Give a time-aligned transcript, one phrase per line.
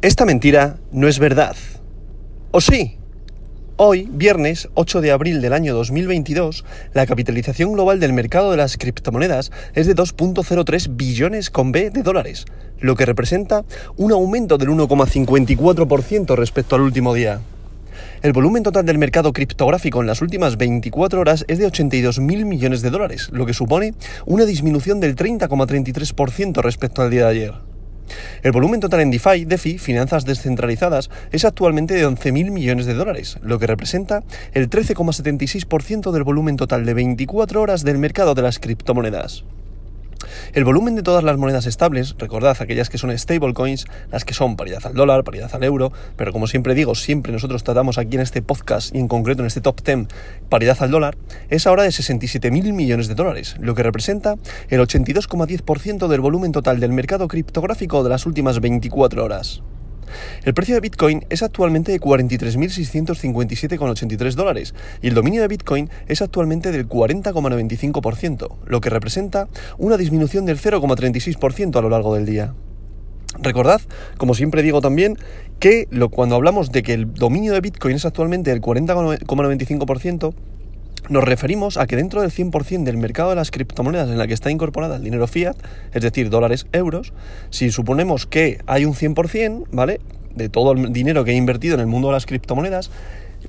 [0.00, 1.56] Esta mentira no es verdad.
[2.52, 2.98] ¿O sí?
[3.76, 8.76] Hoy, viernes 8 de abril del año 2022, la capitalización global del mercado de las
[8.76, 12.44] criptomonedas es de 2.03 billones con B de dólares,
[12.78, 13.64] lo que representa
[13.96, 17.40] un aumento del 1,54% respecto al último día.
[18.22, 22.82] El volumen total del mercado criptográfico en las últimas 24 horas es de 82.000 millones
[22.82, 23.94] de dólares, lo que supone
[24.26, 27.67] una disminución del 30,33% respecto al día de ayer.
[28.42, 33.38] El volumen total en DeFi, DeFi, finanzas descentralizadas, es actualmente de 11.000 millones de dólares,
[33.42, 34.22] lo que representa
[34.52, 39.44] el 13,76% del volumen total de 24 horas del mercado de las criptomonedas.
[40.52, 44.56] El volumen de todas las monedas estables, recordad aquellas que son stablecoins, las que son
[44.56, 48.22] paridad al dólar, paridad al euro, pero como siempre digo, siempre nosotros tratamos aquí en
[48.22, 50.08] este podcast y en concreto en este top 10
[50.48, 51.16] paridad al dólar,
[51.48, 54.36] es ahora de 67 mil millones de dólares, lo que representa
[54.68, 59.62] el 82,10% del volumen total del mercado criptográfico de las últimas 24 horas.
[60.44, 66.22] El precio de Bitcoin es actualmente de 43.657,83 dólares y el dominio de Bitcoin es
[66.22, 69.48] actualmente del 40,95%, lo que representa
[69.78, 72.54] una disminución del 0,36% a lo largo del día.
[73.40, 73.80] Recordad,
[74.16, 75.16] como siempre digo también,
[75.60, 80.34] que cuando hablamos de que el dominio de Bitcoin es actualmente del 40,95%,
[81.08, 84.34] nos referimos a que dentro del 100% del mercado de las criptomonedas en la que
[84.34, 85.56] está incorporada el dinero fiat,
[85.92, 87.12] es decir, dólares, euros,
[87.50, 90.00] si suponemos que hay un 100%, ¿vale?
[90.34, 92.90] De todo el dinero que he invertido en el mundo de las criptomonedas,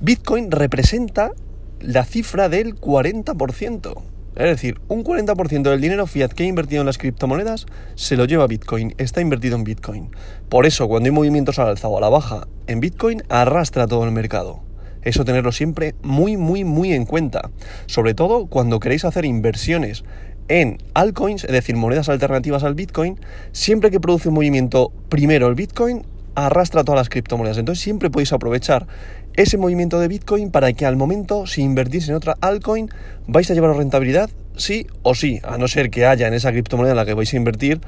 [0.00, 1.32] Bitcoin representa
[1.80, 4.02] la cifra del 40%.
[4.36, 8.24] Es decir, un 40% del dinero fiat que he invertido en las criptomonedas se lo
[8.26, 10.10] lleva Bitcoin, está invertido en Bitcoin.
[10.48, 14.04] Por eso, cuando hay movimientos al alza o a la baja en Bitcoin, arrastra todo
[14.04, 14.62] el mercado.
[15.02, 17.50] Eso tenerlo siempre muy, muy, muy en cuenta.
[17.86, 20.04] Sobre todo cuando queréis hacer inversiones
[20.48, 23.18] en altcoins, es decir, monedas alternativas al Bitcoin,
[23.52, 26.02] siempre que produce un movimiento primero el Bitcoin,
[26.34, 27.58] arrastra todas las criptomonedas.
[27.58, 28.86] Entonces siempre podéis aprovechar
[29.34, 32.90] ese movimiento de Bitcoin para que al momento, si invertís en otra altcoin,
[33.26, 36.92] vais a llevar rentabilidad sí o sí, a no ser que haya en esa criptomoneda
[36.92, 37.80] en la que vais a invertir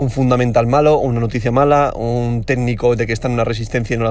[0.00, 3.98] un fundamental malo, una noticia mala, un técnico de que está en una resistencia y
[3.98, 4.04] no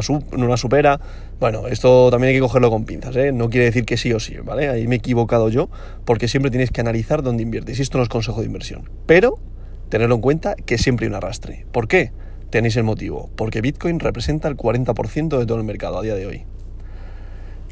[0.48, 1.00] la, supera.
[1.40, 3.32] Bueno, esto también hay que cogerlo con pinzas, ¿eh?
[3.32, 4.70] No quiere decir que sí o sí, ¿vale?
[4.70, 5.68] Ahí me he equivocado yo,
[6.06, 7.80] porque siempre tienes que analizar dónde inviertes.
[7.80, 8.88] Y esto no es consejo de inversión.
[9.08, 9.40] Pero,
[9.90, 11.66] tenerlo en cuenta que siempre hay un arrastre.
[11.72, 12.12] ¿Por qué?
[12.52, 13.32] Tenéis el motivo.
[13.36, 16.46] Porque Bitcoin representa el 40% de todo el mercado a día de hoy.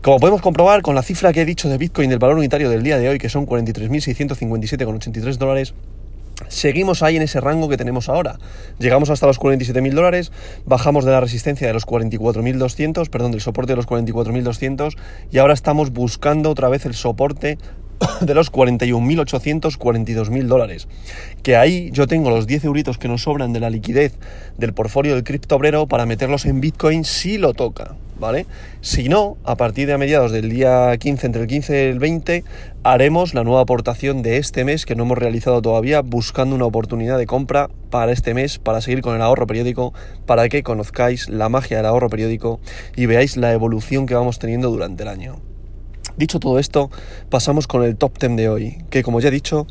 [0.02, 2.84] Como podemos comprobar con la cifra que he dicho de Bitcoin del valor unitario del
[2.84, 5.74] día de hoy, que son 43.657,83 dólares,
[6.50, 8.38] Seguimos ahí en ese rango que tenemos ahora.
[8.78, 10.32] Llegamos hasta los 47.000 dólares,
[10.66, 14.96] bajamos de la resistencia de los 44.200, perdón, del soporte de los 44.200
[15.32, 17.58] y ahora estamos buscando otra vez el soporte
[18.22, 20.88] de los 41.800, 42.000 dólares.
[21.42, 24.14] Que ahí yo tengo los 10 euritos que nos sobran de la liquidez
[24.60, 28.46] del portfolio del criptobrero para meterlos en Bitcoin si lo toca, ¿vale?
[28.82, 32.00] Si no, a partir de a mediados del día 15, entre el 15 y el
[32.00, 32.44] 20,
[32.84, 37.18] haremos la nueva aportación de este mes que no hemos realizado todavía, buscando una oportunidad
[37.18, 39.94] de compra para este mes, para seguir con el ahorro periódico,
[40.26, 42.60] para que conozcáis la magia del ahorro periódico
[42.96, 45.40] y veáis la evolución que vamos teniendo durante el año.
[46.18, 46.90] Dicho todo esto,
[47.30, 49.68] pasamos con el top 10 de hoy, que como ya he dicho,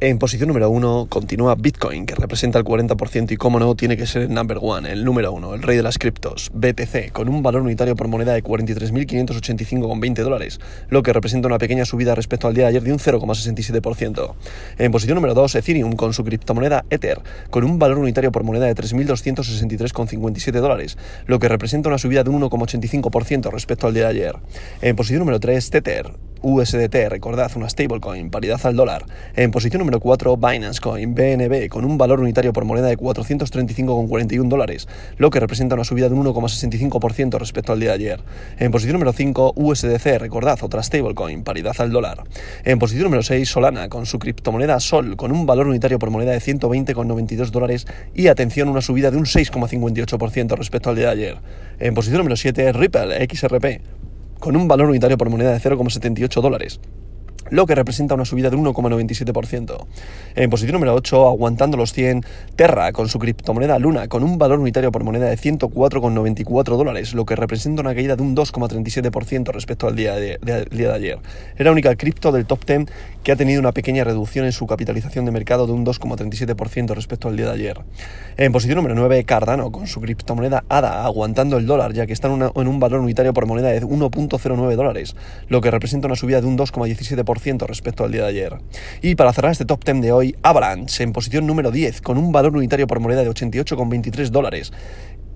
[0.00, 4.06] en posición número uno continúa Bitcoin, que representa el 40% y como no, tiene que
[4.06, 7.42] ser el number one, el número uno, el rey de las criptos, BTC, con un
[7.42, 12.54] valor unitario por moneda de 43.585,20 dólares, lo que representa una pequeña subida respecto al
[12.54, 14.34] día de ayer de un 0,67%.
[14.78, 18.66] En posición número 2, Ethereum, con su criptomoneda Ether, con un valor unitario por moneda
[18.66, 24.10] de 3.263,57 dólares, lo que representa una subida de un 1,85% respecto al día de
[24.10, 24.36] ayer.
[24.82, 26.12] En posición número 3, Tether,
[26.44, 29.06] USDT, recordad, una stablecoin, paridad al dólar.
[29.34, 34.48] En posición número 4, Binance Coin, BNB, con un valor unitario por moneda de 435,41
[34.48, 38.20] dólares, lo que representa una subida de un 1,65% respecto al día de ayer.
[38.58, 42.24] En posición número 5, USDC, recordad, otra stablecoin, paridad al dólar.
[42.64, 46.32] En posición número 6, Solana, con su criptomoneda Sol, con un valor unitario por moneda
[46.32, 51.38] de 120,92 dólares y, atención, una subida de un 6,58% respecto al día de ayer.
[51.78, 53.80] En posición número 7, Ripple, XRP,
[54.38, 56.80] con un valor unitario por moneda de 0,78 dólares
[57.50, 59.86] lo que representa una subida de 1,97%.
[60.34, 62.24] En posición número 8, aguantando los 100,
[62.56, 67.24] Terra con su criptomoneda Luna, con un valor unitario por moneda de 104,94 dólares, lo
[67.24, 70.38] que representa una caída de un 2,37% respecto al día de,
[70.70, 71.18] día de ayer.
[71.56, 72.86] Era la única cripto del top 10
[73.22, 77.28] que ha tenido una pequeña reducción en su capitalización de mercado de un 2,37% respecto
[77.28, 77.80] al día de ayer.
[78.36, 82.28] En posición número 9, Cardano con su criptomoneda ADA, aguantando el dólar, ya que está
[82.28, 85.16] en, en un valor unitario por moneda de 1,09 dólares,
[85.48, 87.33] lo que representa una subida de un 2,17%
[87.66, 88.58] respecto al día de ayer.
[89.02, 92.32] Y para cerrar este top 10 de hoy, Avalanche en posición número 10 con un
[92.32, 94.72] valor unitario por moneda de 88,23 dólares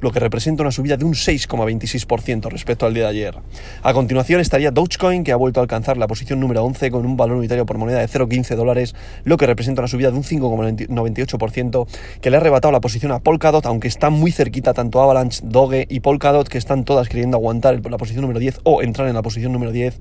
[0.00, 3.38] lo que representa una subida de un 6,26% respecto al día de ayer.
[3.82, 7.16] A continuación estaría Dogecoin, que ha vuelto a alcanzar la posición número 11 con un
[7.16, 11.86] valor unitario por moneda de 0,15 dólares, lo que representa una subida de un 5,98%,
[12.20, 15.86] que le ha arrebatado la posición a Polkadot, aunque está muy cerquita tanto Avalanche, Doge
[15.88, 19.22] y Polkadot, que están todas queriendo aguantar la posición número 10 o entrar en la
[19.22, 19.98] posición número 10.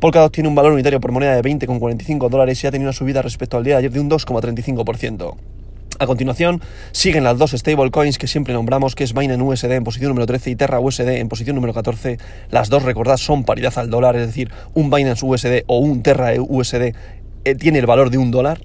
[0.00, 3.20] Polkadot tiene un valor unitario por moneda de 20,45 dólares y ha tenido una subida
[3.22, 5.59] respecto al día de ayer de un 2,35%.
[6.00, 6.62] A continuación,
[6.92, 10.52] siguen las dos stablecoins que siempre nombramos, que es Binance USD en posición número 13
[10.52, 12.16] y Terra USD en posición número 14.
[12.50, 16.32] Las dos, recordad, son paridad al dólar, es decir, un Binance USD o un Terra
[16.38, 16.94] USD
[17.44, 18.62] eh, tiene el valor de un dólar.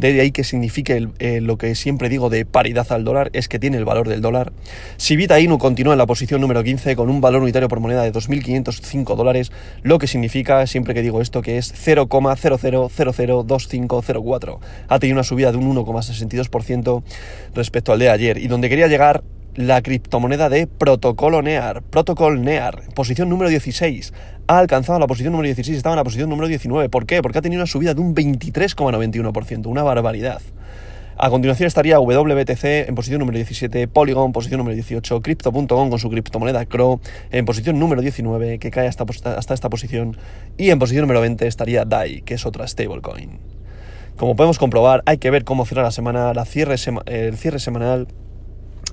[0.00, 3.58] De ahí que signifique eh, lo que siempre digo de paridad al dólar, es que
[3.58, 4.50] tiene el valor del dólar.
[4.96, 8.02] Si Vita Inu continúa en la posición número 15 con un valor unitario por moneda
[8.02, 9.52] de 2.505 dólares,
[9.82, 14.58] lo que significa, siempre que digo esto, que es 0,00002504.
[14.88, 17.02] Ha tenido una subida de un 1,62%
[17.54, 18.38] respecto al de ayer.
[18.38, 19.22] Y donde quería llegar
[19.54, 24.14] la criptomoneda de Protocolo NEAR, Protocol NEAR, posición número 16.
[24.50, 26.88] Ha alcanzado la posición número 16, estaba en la posición número 19.
[26.88, 27.22] ¿Por qué?
[27.22, 30.42] Porque ha tenido una subida de un 23,91%, una barbaridad.
[31.16, 36.10] A continuación estaría WBTC en posición número 17, Polygon posición número 18, Crypto.com con su
[36.10, 36.98] criptomoneda CRO
[37.30, 39.04] en posición número 19, que cae hasta,
[39.36, 40.16] hasta esta posición,
[40.58, 43.38] y en posición número 20 estaría DAI, que es otra stablecoin.
[44.16, 46.74] Como podemos comprobar, hay que ver cómo cierra la semana, la cierre
[47.06, 48.08] el cierre semanal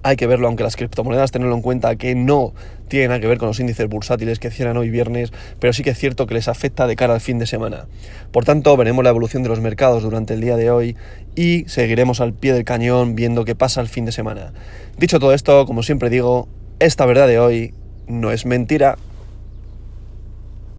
[0.04, 2.54] hay que verlo, aunque las criptomonedas tenerlo en cuenta que no
[2.88, 5.90] tienen nada que ver con los índices bursátiles que cierran hoy viernes, pero sí que
[5.92, 7.88] es cierto que les afecta de cara al fin de semana.
[8.32, 10.96] Por tanto, veremos la evolución de los mercados durante el día de hoy
[11.36, 14.54] y seguiremos al pie del cañón viendo qué pasa el fin de semana.
[14.98, 16.48] Dicho todo esto, como siempre digo,
[16.80, 17.74] esta verdad de hoy
[18.08, 18.98] no es mentira.